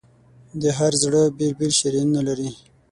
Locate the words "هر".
0.77-0.93